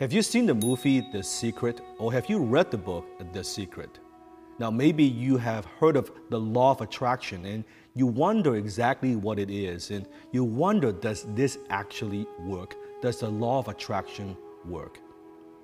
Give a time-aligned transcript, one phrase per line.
[0.00, 3.04] Have you seen the movie The Secret or have you read the book
[3.34, 3.98] The Secret?
[4.58, 9.38] Now, maybe you have heard of the law of attraction and you wonder exactly what
[9.38, 12.76] it is and you wonder does this actually work?
[13.02, 15.00] Does the law of attraction work?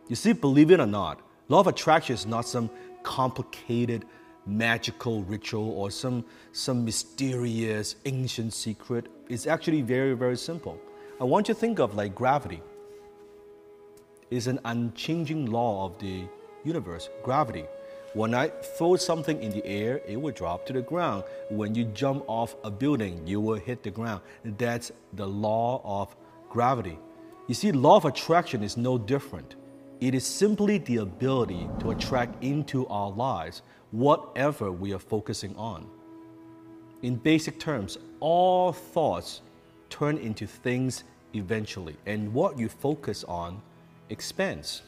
[0.06, 2.68] You see, believe it or not, law of attraction is not some
[3.04, 4.04] complicated
[4.44, 9.06] magical ritual or some, some mysterious ancient secret.
[9.30, 10.78] It's actually very, very simple.
[11.22, 12.60] I want you to think of like gravity
[14.30, 16.24] is an unchanging law of the
[16.64, 17.64] universe, gravity.
[18.14, 21.24] When I throw something in the air, it will drop to the ground.
[21.50, 24.22] When you jump off a building, you will hit the ground.
[24.42, 26.16] That's the law of
[26.48, 26.98] gravity.
[27.46, 29.56] You see, law of attraction is no different.
[30.00, 35.86] It is simply the ability to attract into our lives whatever we are focusing on.
[37.02, 39.42] In basic terms, all thoughts
[39.90, 43.60] turn into things eventually, and what you focus on
[44.10, 44.82] expands,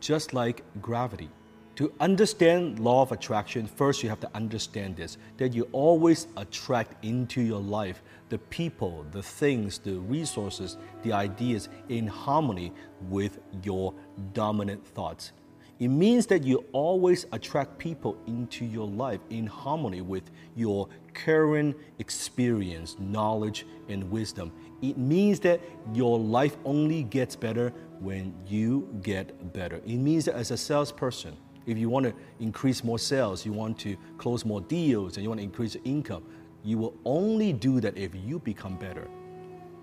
[0.00, 1.30] just like gravity.
[1.76, 7.04] To understand law of attraction, first you have to understand this that you always attract
[7.04, 12.72] into your life the people, the things, the resources, the ideas in harmony
[13.10, 13.92] with your
[14.32, 15.32] dominant thoughts.
[15.78, 21.76] It means that you always attract people into your life in harmony with your current
[21.98, 24.52] experience, knowledge, and wisdom.
[24.80, 25.60] It means that
[25.92, 29.76] your life only gets better when you get better.
[29.86, 33.78] It means that as a salesperson, if you want to increase more sales, you want
[33.80, 36.24] to close more deals, and you want to increase your income,
[36.62, 39.08] you will only do that if you become better.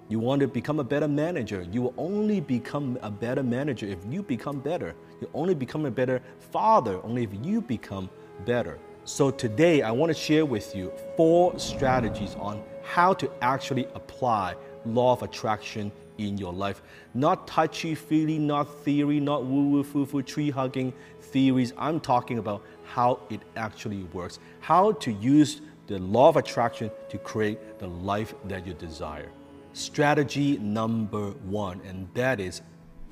[0.10, 4.00] You want to become a better manager, you will only become a better manager if
[4.10, 4.96] you become better.
[5.22, 8.10] You only become a better father only if you become
[8.46, 8.80] better.
[9.06, 14.56] So today I want to share with you four strategies on how to actually apply
[14.86, 16.82] law of attraction in your life.
[17.14, 21.74] Not touchy feely, not theory, not woo woo foo foo, tree hugging theories.
[21.78, 27.18] I'm talking about how it actually works, how to use the law of attraction to
[27.18, 29.30] create the life that you desire.
[29.74, 32.62] Strategy number one, and that is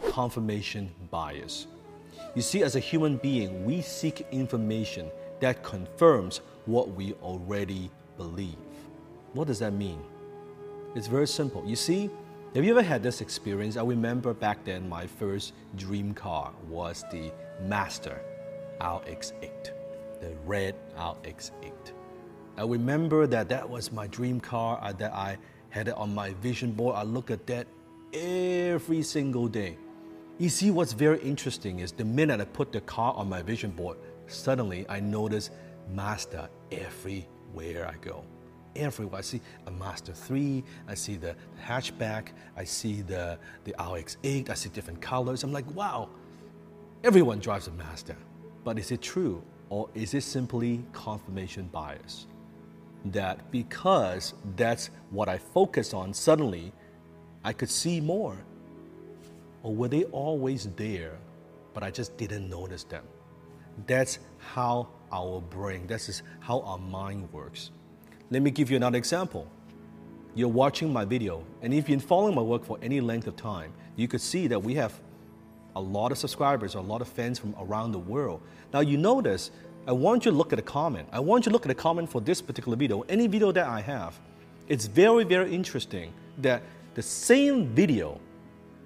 [0.10, 1.68] confirmation bias.
[2.36, 8.56] You see, as a human being, we seek information that confirms what we already believe.
[9.34, 10.00] What does that mean?
[10.96, 11.64] It's very simple.
[11.66, 12.10] You see,
[12.54, 13.78] have you ever had this experience?
[13.78, 17.32] I remember back then my first dream car was the
[17.66, 18.20] Mazda
[18.82, 19.72] RX-8,
[20.20, 21.72] the red RX-8.
[22.58, 25.38] I remember that that was my dream car uh, that I
[25.70, 26.98] had it on my vision board.
[26.98, 27.68] I look at that
[28.12, 29.78] every single day.
[30.38, 33.72] You see, what's very interesting is the minute I put the car on my vision
[33.72, 33.98] board,
[34.28, 35.52] suddenly I notice
[35.94, 38.26] Mazda everywhere I go
[38.76, 39.20] everywhere.
[39.20, 44.54] I see a Mazda 3, I see the hatchback, I see the, the RX-8, I
[44.54, 45.44] see different colors.
[45.44, 46.10] I'm like, wow,
[47.04, 48.16] everyone drives a Mazda.
[48.64, 52.28] But is it true or is it simply confirmation bias?
[53.06, 56.72] That because that's what I focus on, suddenly
[57.44, 58.38] I could see more.
[59.64, 61.18] Or were they always there,
[61.74, 63.04] but I just didn't notice them?
[63.88, 67.72] That's how our brain, that's how our mind works.
[68.32, 69.46] Let me give you another example.
[70.36, 73.36] You're watching my video, and if you've been following my work for any length of
[73.36, 74.98] time, you could see that we have
[75.76, 78.42] a lot of subscribers, a lot of fans from around the world.
[78.72, 79.52] Now, you notice,
[79.86, 81.10] I want you to look at the comment.
[81.12, 83.68] I want you to look at the comment for this particular video, any video that
[83.68, 84.18] I have.
[84.70, 86.64] It's very, very interesting that
[86.94, 88.18] the same video,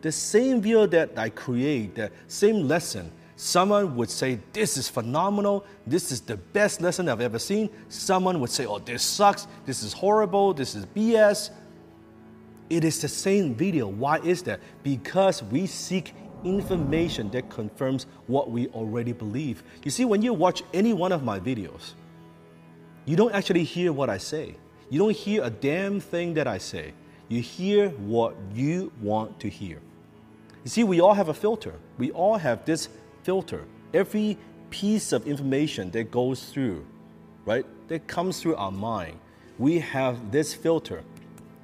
[0.02, 3.12] the same video that I create, the same lesson,
[3.46, 5.66] Someone would say, This is phenomenal.
[5.86, 7.70] This is the best lesson I've ever seen.
[7.90, 9.46] Someone would say, Oh, this sucks.
[9.68, 10.52] This is horrible.
[10.52, 11.52] This is BS.
[12.72, 13.88] It is the same video.
[13.88, 14.62] Why is that?
[14.82, 19.62] Because we seek information that confirms what we already believe.
[19.84, 21.94] You see, when you watch any one of my videos,
[23.06, 24.56] you don't actually hear what I say.
[24.90, 26.94] You don't hear a damn thing that I say.
[27.28, 29.80] You hear what you want to hear.
[30.64, 31.76] You see, we all have a filter.
[32.00, 32.90] We all have this
[33.26, 33.66] filter.
[33.92, 34.38] Every
[34.70, 36.86] piece of information that goes through,
[37.46, 39.18] right, that comes through our mind,
[39.58, 41.04] we have this filter.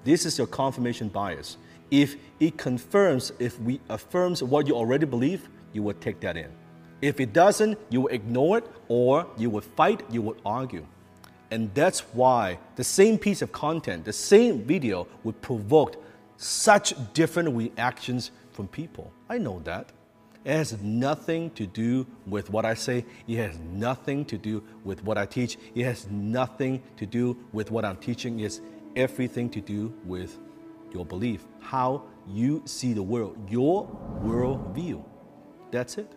[0.04, 1.58] This is your confirmation bias.
[1.92, 6.50] If it confirms, if we affirms what you already believe, you will take that in.
[7.02, 10.86] If it doesn't, you will ignore it or you will fight, you will argue.
[11.52, 16.02] And that's why the same piece of content, the same video would provoke
[16.38, 19.12] such different reactions from people.
[19.30, 19.92] I know that.
[20.44, 23.06] It has nothing to do with what I say.
[23.28, 25.58] It has nothing to do with what I teach.
[25.76, 28.40] It has nothing to do with what I'm teaching.
[28.40, 28.60] It's
[28.96, 30.40] everything to do with
[30.92, 33.86] your belief, how you see the world, your
[34.22, 35.06] world view.
[35.72, 36.12] That's it.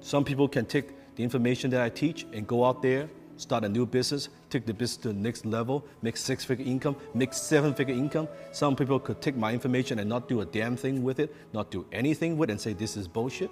[0.00, 3.68] Some people can take the information that I teach and go out there, start a
[3.68, 7.74] new business, take the business to the next level, make six figure income, make seven
[7.74, 8.28] figure income.
[8.52, 11.70] Some people could take my information and not do a damn thing with it, not
[11.70, 13.50] do anything with it, and say this is bullshit.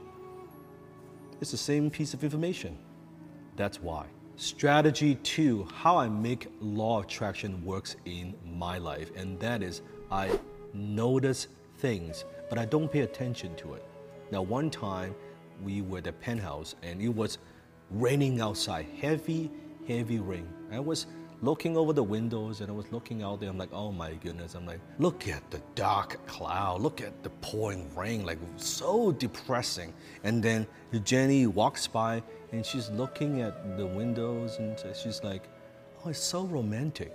[1.40, 2.78] It's the same piece of information.
[3.56, 4.06] That's why.
[4.36, 9.82] Strategy two how I make law of attraction works in my life, and that is
[10.10, 10.30] I
[10.72, 11.48] notice
[11.78, 13.84] things, but I don't pay attention to it.
[14.32, 15.14] Now, one time
[15.62, 17.38] we were at the penthouse and it was
[17.90, 19.50] raining outside, heavy,
[19.86, 20.48] heavy rain.
[20.72, 21.06] I was
[21.42, 23.50] looking over the windows and I was looking out there.
[23.50, 24.54] I'm like, oh my goodness.
[24.54, 26.80] I'm like, look at the dark cloud.
[26.80, 28.24] Look at the pouring rain.
[28.24, 29.92] Like, so depressing.
[30.22, 30.66] And then
[31.04, 32.22] Jenny walks by
[32.52, 35.42] and she's looking at the windows and she's like,
[36.04, 37.14] oh, it's so romantic.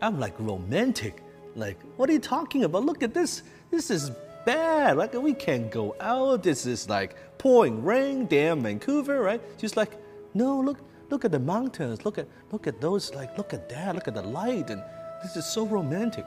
[0.00, 1.22] I'm like, romantic?
[1.54, 2.84] Like, what are you talking about?
[2.84, 3.42] Look at this.
[3.70, 4.10] This is
[4.44, 4.96] bad.
[4.96, 6.42] Like, we can't go out.
[6.42, 9.40] This is like pouring rain, damn Vancouver, right?
[9.58, 9.92] She's like,
[10.34, 10.78] no, look,
[11.12, 12.04] look at the mountains.
[12.04, 13.14] Look at, look at those.
[13.14, 13.94] Like, look at that.
[13.94, 14.70] Look at the light.
[14.70, 14.82] And
[15.22, 16.26] this is so romantic.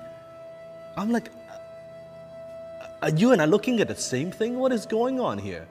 [0.95, 1.29] I'm like,
[3.01, 4.57] are you and I looking at the same thing?
[4.57, 5.67] What is going on here?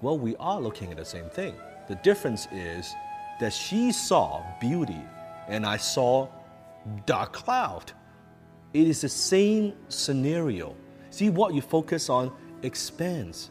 [0.00, 1.54] Well, we are looking at the same thing.
[1.88, 2.94] The difference is
[3.40, 5.02] that she saw beauty
[5.48, 6.28] and I saw
[7.04, 7.92] dark cloud.
[8.72, 10.74] It is the same scenario.
[11.10, 13.50] See, what you focus on expands.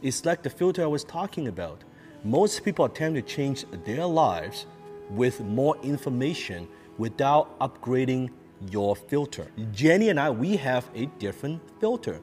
[0.00, 1.84] It's like the filter I was talking about.
[2.24, 4.66] Most people attempt to change their lives
[5.10, 6.68] with more information
[6.98, 8.30] without upgrading
[8.70, 9.46] your filter.
[9.72, 12.20] Jenny and I, we have a different filter.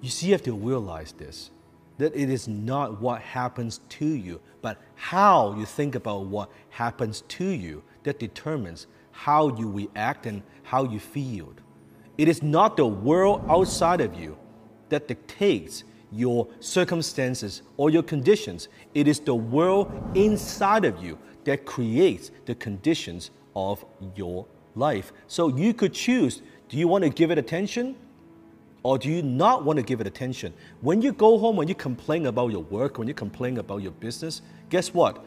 [0.00, 1.50] You see, you have to realize this
[1.98, 7.20] that it is not what happens to you, but how you think about what happens
[7.28, 11.52] to you that determines how you react and how you feel.
[12.16, 14.38] It is not the world outside of you
[14.88, 18.68] that dictates your circumstances or your conditions.
[18.94, 23.84] It is the world inside of you that creates the conditions of
[24.14, 25.12] your life.
[25.26, 27.96] So you could choose do you want to give it attention
[28.82, 30.54] or do you not want to give it attention?
[30.80, 33.92] When you go home, when you complain about your work, when you complain about your
[33.92, 35.24] business, guess what?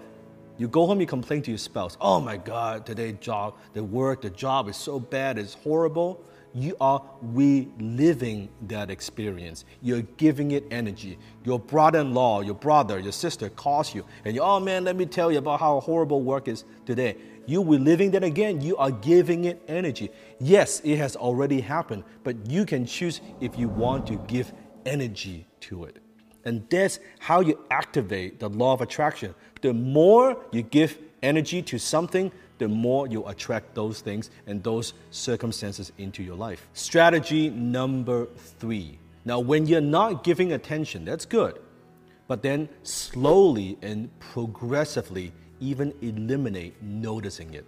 [0.57, 1.97] You go home, you complain to your spouse.
[1.99, 6.23] Oh my God, today job, the work, the job is so bad, it's horrible.
[6.55, 9.65] You are reliving that experience.
[9.81, 11.17] You're giving it energy.
[11.43, 15.31] Your brother-in-law, your brother, your sister calls you, and you, oh man, let me tell
[15.31, 17.17] you about how horrible work is today.
[17.45, 18.61] You reliving that again.
[18.61, 20.11] You are giving it energy.
[20.39, 24.53] Yes, it has already happened, but you can choose if you want to give
[24.85, 25.99] energy to it.
[26.45, 29.33] And that's how you activate the law of attraction.
[29.61, 34.93] The more you give energy to something, the more you attract those things and those
[35.11, 36.67] circumstances into your life.
[36.73, 38.27] Strategy number
[38.59, 38.99] three.
[39.25, 41.59] Now, when you're not giving attention, that's good.
[42.27, 47.65] But then slowly and progressively, even eliminate noticing it.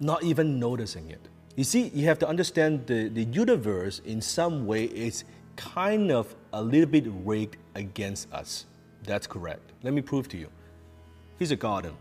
[0.00, 1.20] Not even noticing it.
[1.56, 5.24] You see, you have to understand the, the universe in some way is
[5.56, 8.66] kind of a little bit rigged against us.
[9.04, 9.72] That's correct.
[9.82, 10.48] Let me prove to you.
[11.38, 11.94] Here's a garden.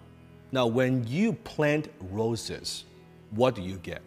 [0.56, 2.86] Now, when you plant roses,
[3.32, 4.02] what do you get?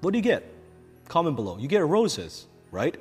[0.00, 0.50] What do you get?
[1.08, 1.58] Comment below.
[1.58, 2.96] You get roses, right?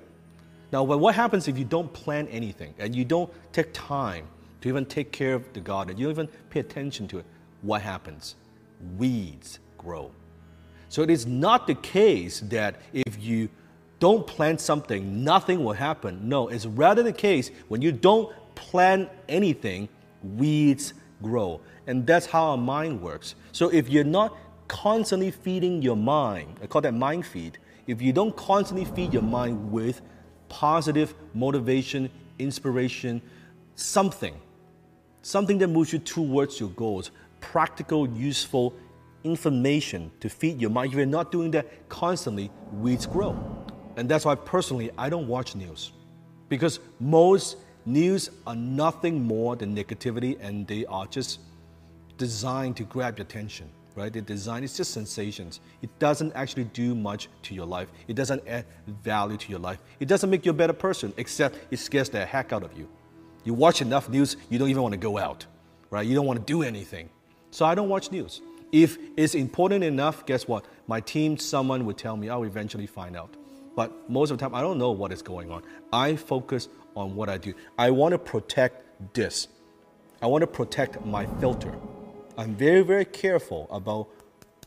[0.74, 4.28] Now, what happens if you don't plant anything and you don't take time
[4.60, 7.26] to even take care of the garden, you don't even pay attention to it?
[7.62, 8.36] What happens?
[8.98, 10.12] Weeds grow.
[10.90, 13.48] So it is not the case that if you
[14.00, 16.28] don't plant something, nothing will happen.
[16.28, 19.88] No, it's rather the case when you don't plant anything,
[20.22, 21.62] weeds grow.
[21.88, 23.36] And that's how our mind works.
[23.52, 24.38] So if you're not
[24.68, 29.24] constantly feeding your mind, I call that mind feed, if you don't constantly feed your
[29.24, 30.02] mind with
[30.50, 33.22] positive motivation, inspiration,
[33.76, 34.36] something,
[35.22, 37.12] something that moves you towards your goals,
[37.42, 38.74] practical, useful
[39.24, 40.92] information to feed your mind.
[40.92, 43.38] If you're not doing that constantly, weeds grow.
[43.96, 45.92] And that's why personally, I don't watch news.
[46.50, 51.40] Because most news are nothing more than negativity and they are just
[52.18, 54.12] designed to grab your attention, right?
[54.12, 55.60] The design is just sensations.
[55.82, 57.90] It doesn't actually do much to your life.
[58.08, 59.80] It doesn't add value to your life.
[60.00, 62.88] It doesn't make you a better person, except it scares the heck out of you.
[63.44, 65.46] You watch enough news, you don't even want to go out,
[65.90, 66.06] right?
[66.06, 67.10] You don't want to do anything.
[67.52, 68.42] So I don't watch news.
[68.72, 70.66] If it's important enough, guess what?
[70.88, 73.36] My team, someone would tell me, I'll eventually find out.
[73.76, 75.64] But most of the time, I don't know what is going on.
[75.92, 77.54] I focus on what I do.
[77.78, 79.48] I want to protect this.
[80.22, 81.74] I want to protect my filter.
[82.38, 84.08] I'm very, very careful about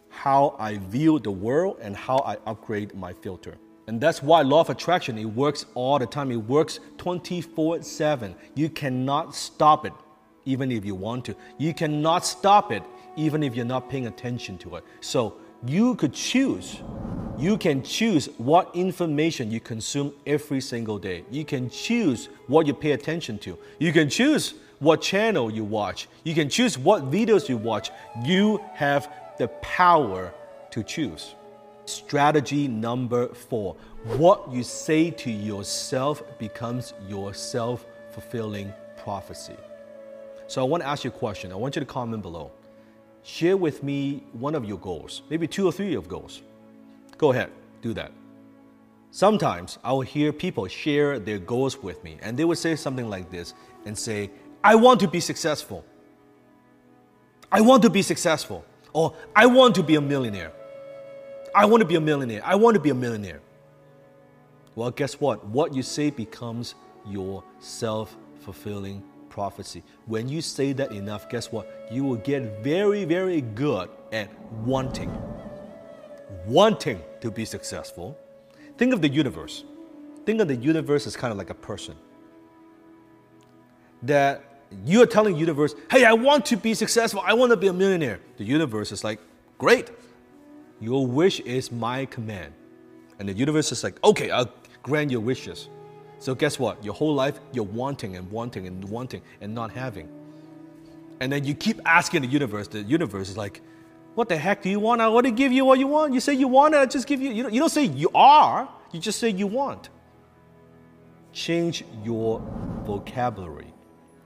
[0.09, 3.57] how I view the world and how I upgrade my filter.
[3.87, 6.33] And that's why law of attraction, it works all the time.
[6.33, 8.35] It works 24 7.
[8.55, 9.93] You cannot stop it,
[10.45, 11.37] even if you want to.
[11.59, 12.83] You cannot stop it,
[13.17, 14.85] even if you're not paying attention to it.
[15.01, 16.83] So you could choose.
[17.39, 21.25] You can choose what information you consume every single day.
[21.31, 23.59] You can choose what you pay attention to.
[23.79, 26.09] You can choose what channel you watch.
[26.25, 27.91] You can choose what videos you watch.
[28.25, 30.33] You have the power
[30.71, 31.35] to choose.
[31.85, 33.77] Strategy number four
[34.19, 39.57] what you say to yourself becomes your self fulfilling prophecy.
[40.47, 41.53] So I want to ask you a question.
[41.53, 42.53] I want you to comment below.
[43.25, 46.43] Share with me one of your goals, maybe two or three of goals.
[47.19, 47.51] Go ahead,
[47.83, 48.13] do that.
[49.11, 53.09] Sometimes I will hear people share their goals with me, and they would say something
[53.09, 53.55] like this
[53.87, 54.31] and say,
[54.63, 55.85] I want to be successful.
[57.51, 58.65] I want to be successful.
[58.93, 60.53] Or I want to be a millionaire.
[61.55, 62.43] I want to be a millionaire.
[62.45, 63.41] I want to be a millionaire.
[64.75, 65.45] Well, guess what?
[65.47, 66.75] What you say becomes
[67.07, 69.83] your self fulfilling prophecy.
[70.07, 71.89] When you say that enough, guess what?
[71.91, 74.29] You will get very, very good at
[74.65, 75.11] wanting.
[76.47, 78.17] Wanting to be successful.
[78.79, 79.65] Think of the universe.
[80.25, 81.97] Think of the universe as kind of like a person.
[84.03, 84.43] That
[84.85, 87.23] you are telling the universe, hey, I want to be successful.
[87.25, 88.21] I want to be a millionaire.
[88.37, 89.21] The universe is like,
[89.59, 89.91] great.
[90.81, 92.53] Your wish is my command.
[93.19, 94.53] And the universe is like, okay, I'll
[94.83, 95.69] grant your wishes.
[96.19, 96.83] So guess what?
[96.85, 100.09] Your whole life, you're wanting and wanting and wanting and not having.
[101.21, 102.69] And then you keep asking the universe.
[102.69, 103.63] The universe is like,
[104.17, 105.03] what the heck do you want?
[105.03, 106.15] I to give you what you want.
[106.15, 107.31] You say you want it, I just give you.
[107.31, 109.91] You don't, you don't say you are, you just say you want.
[111.33, 112.41] Change your
[112.85, 113.75] vocabulary.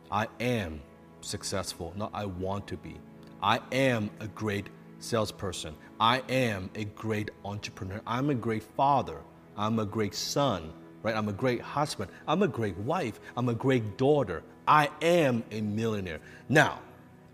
[0.08, 0.80] I am
[1.22, 2.98] successful, not I want to be.
[3.42, 4.68] I am a great
[5.00, 5.74] salesperson.
[5.98, 8.00] I am a great entrepreneur.
[8.06, 9.18] I'm a great father.
[9.56, 11.16] I'm a great son, right?
[11.16, 12.12] I'm a great husband.
[12.28, 13.18] I'm a great wife.
[13.36, 14.44] I'm a great daughter.
[14.68, 16.20] I am a millionaire.
[16.48, 16.78] Now,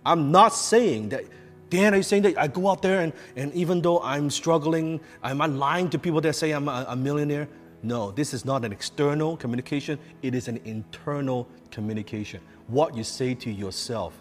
[0.06, 1.25] I'm not saying that,
[1.68, 5.00] Dan, are you saying that I go out there and, and even though I'm struggling,
[5.25, 7.49] am I lying to people that say I'm a, a millionaire?
[7.82, 12.40] No, this is not an external communication, it is an internal communication.
[12.68, 14.20] What you say to yourself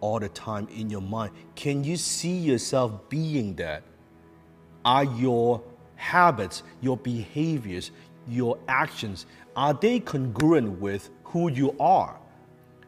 [0.00, 1.32] all the time in your mind.
[1.54, 3.82] Can you see yourself being that?
[4.84, 5.62] Are your
[5.96, 7.90] habits, your behaviors,
[8.28, 12.18] your actions, are they congruent with who you are?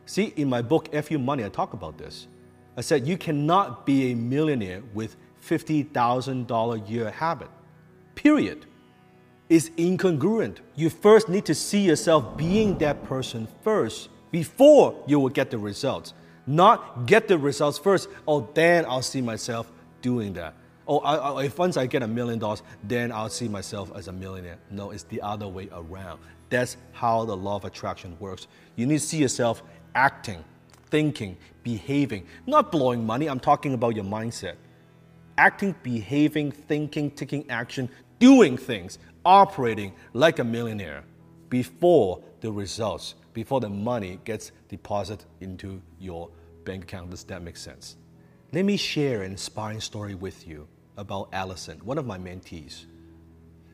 [0.07, 2.29] See, in my book, F You Money, I talk about this.
[2.81, 7.51] I said you cannot be a millionaire with $50,000 a year habit.
[8.15, 8.65] Period.
[9.51, 10.61] It's incongruent.
[10.77, 15.59] You first need to see yourself being that person first before you will get the
[15.59, 16.15] results.
[16.47, 18.09] Not get the results first.
[18.27, 19.71] Oh, then I'll see myself
[20.01, 20.55] doing that.
[20.89, 24.09] Oh, I, I, if once I get a million dollars, then I'll see myself as
[24.09, 24.57] a millionaire.
[24.71, 26.19] No, it's the other way around.
[26.49, 28.47] That's how the law of attraction works.
[28.77, 29.63] You need to see yourself
[29.95, 30.43] acting,
[30.91, 33.29] thinking, behaving, not blowing money.
[33.29, 34.57] I'm talking about your mindset.
[35.39, 41.05] Acting, behaving, thinking, taking action, doing things, operating like a millionaire
[41.49, 46.29] before the results, before the money gets deposited into your
[46.65, 47.11] bank account.
[47.11, 47.97] Does that make sense?
[48.53, 50.67] Let me share an inspiring story with you
[50.97, 52.85] about Allison, one of my mentees.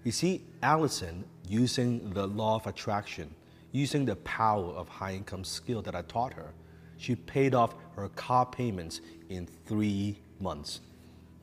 [0.04, 3.34] You see, Allison, using the law of attraction,
[3.72, 6.52] using the power of high income skill that I taught her,
[6.98, 10.80] she paid off her car payments in three months.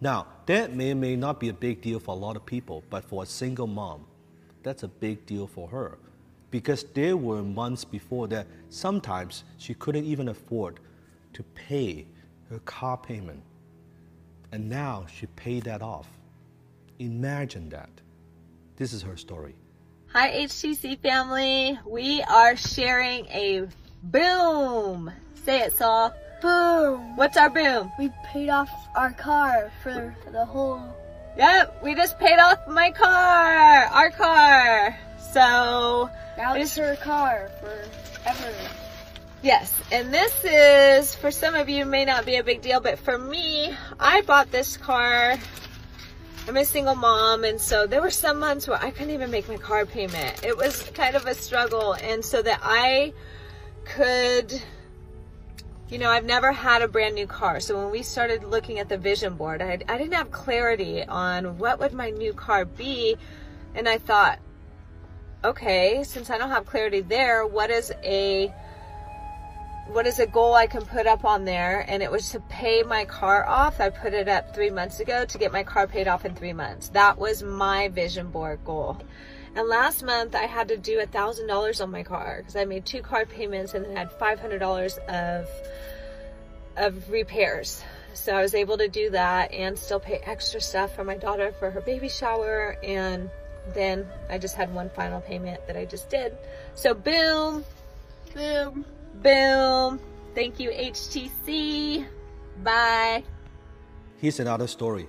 [0.02, 2.84] Now, that may or may not be a big deal for a lot of people,
[2.90, 4.06] but for a single mom,
[4.62, 5.98] that's a big deal for her.
[6.52, 10.80] Because there were months before that sometimes she couldn't even afford
[11.34, 12.06] to pay
[12.50, 13.42] her car payment.
[14.52, 16.08] And now she paid that off.
[17.00, 17.90] Imagine that.
[18.76, 19.56] This is her story.
[20.08, 21.80] Hi, HTC family.
[21.88, 23.68] We are sharing a
[24.04, 25.12] boom.
[25.46, 26.14] Say it, Saul.
[26.42, 27.16] Boom.
[27.16, 27.92] What's our boom?
[27.98, 30.82] We paid off our car for the whole.
[31.38, 34.98] Yep, we just paid off my car, our car.
[35.32, 38.54] So now it's her car forever.
[39.42, 43.00] Yes, and this is, for some of you, may not be a big deal, but
[43.00, 45.38] for me, I bought this car.
[46.48, 49.50] I'm a single mom, and so there were some months where I couldn't even make
[49.50, 50.44] my car payment.
[50.44, 53.14] It was kind of a struggle, and so that I
[53.86, 54.62] could,
[55.90, 57.60] you know, I've never had a brand new car.
[57.60, 61.58] So when we started looking at the vision board, I, I didn't have clarity on
[61.58, 63.18] what would my new car be,
[63.76, 64.40] and I thought,
[65.44, 68.54] okay, since I don't have clarity there, what is a
[69.88, 71.86] what is a goal I can put up on there?
[71.90, 73.82] And it was to pay my car off.
[73.82, 76.54] I put it up three months ago to get my car paid off in three
[76.54, 76.88] months.
[76.90, 79.02] That was my vision board goal.
[79.56, 82.66] And last month I had to do a thousand dollars on my car because I
[82.66, 85.48] made two car payments and then had five hundred dollars of
[86.76, 87.84] of repairs.
[88.16, 91.52] So I was able to do that and still pay extra stuff for my daughter
[91.60, 93.30] for her baby shower and
[93.74, 96.36] then I just had one final payment that I just did.
[96.74, 97.64] So boom,
[98.34, 98.86] Boom.
[99.22, 100.00] boom.
[100.36, 102.06] Thank you HTC.
[102.64, 103.24] Bye.
[104.18, 105.08] Here's another story.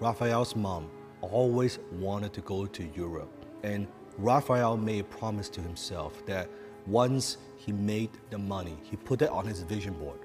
[0.00, 3.86] Raphael's mom always wanted to go to Europe, and
[4.18, 6.48] Raphael made a promise to himself that
[6.86, 10.18] once he made the money, he put it on his vision board,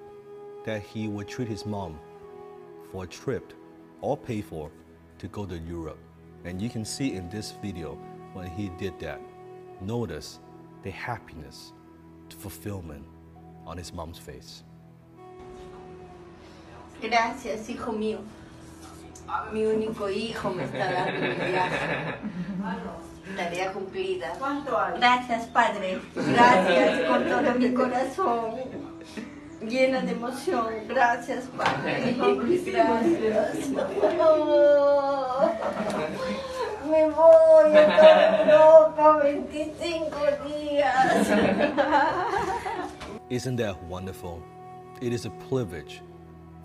[0.65, 1.99] that he would treat his mom
[2.91, 3.53] for a trip,
[4.01, 4.71] all paid for,
[5.19, 5.99] to go to Europe.
[6.45, 7.97] And you can see in this video
[8.33, 9.21] when he did that,
[9.81, 10.39] notice
[10.83, 11.73] the happiness,
[12.29, 13.05] the fulfillment
[13.65, 14.63] on his mom's face.
[16.99, 18.19] Gracias, hijo mío.
[19.53, 22.15] Mi único hijo me está dando un viaje.
[23.35, 24.33] Tarea cumplida.
[24.97, 25.99] Gracias, Padre.
[26.15, 28.55] Gracias con todo mi corazón.
[29.61, 30.67] Llena de emoción.
[30.87, 32.15] Gracias, Padre.
[32.15, 33.69] Gracias.
[34.19, 35.49] Oh,
[36.89, 40.15] me voy a Europa 25
[40.47, 41.27] días.
[43.29, 44.41] Isn't that wonderful?
[45.01, 46.01] It is a privilege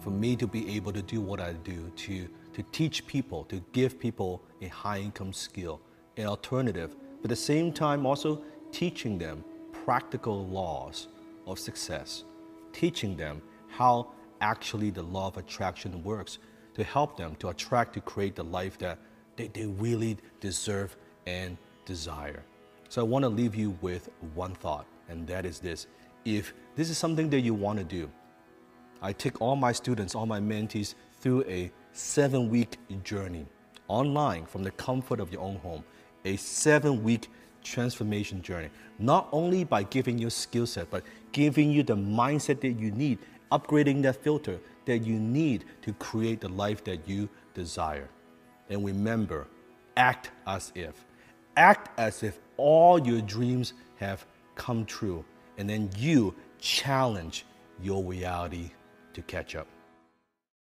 [0.01, 3.63] for me to be able to do what I do, to, to teach people, to
[3.73, 5.81] give people a high income skill,
[6.17, 9.45] an alternative, but at the same time also teaching them
[9.85, 11.09] practical laws
[11.47, 12.25] of success,
[12.73, 14.09] teaching them how
[14.41, 16.39] actually the law of attraction works
[16.75, 18.99] to help them to attract, to create the life that
[19.37, 22.43] they, they really deserve and desire.
[22.89, 25.87] So I want to leave you with one thought, and that is this.
[26.25, 28.11] If this is something that you want to do,
[29.01, 33.47] I take all my students, all my mentees through a seven week journey
[33.89, 35.85] online from the comfort of your own home,
[36.25, 37.29] a seven week
[37.63, 38.71] transformation journey.
[38.99, 43.19] Not only by giving you skill set, but giving you the mindset that you need,
[43.51, 48.09] upgrading that filter that you need to create the life that you desire.
[48.69, 49.47] And remember,
[49.97, 51.05] act as if.
[51.57, 55.25] Act as if all your dreams have come true.
[55.59, 57.45] And then you challenge
[57.81, 58.71] your reality
[59.15, 59.67] to catch up.